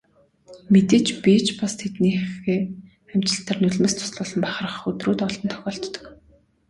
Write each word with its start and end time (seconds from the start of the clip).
Мэдээж 0.71 1.07
би 1.23 1.33
ч 1.45 1.47
бас 1.59 1.73
тэднийхээ 1.81 2.61
амжилтаар 3.13 3.57
нулимс 3.61 3.93
дуслуулан 3.95 4.39
бахархах 4.43 4.87
өдрүүд 4.89 5.19
олон 5.27 5.47
тохиолддог. 5.51 6.03